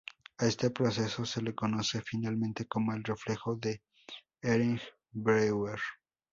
A 0.39 0.47
este 0.47 0.71
proceso 0.71 1.25
se 1.27 1.43
lo 1.43 1.53
conoce 1.53 2.01
finalmente 2.01 2.65
como 2.65 2.91
el 2.91 3.03
reflejo 3.03 3.55
de 3.57 3.83
Hering-Breuer. 4.41 5.77